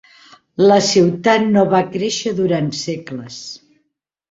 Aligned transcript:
La 0.71 0.77
ciutat 0.87 1.45
no 1.51 1.67
va 1.75 1.83
créixer 1.97 2.35
durant 2.41 2.73
segles. 2.81 3.41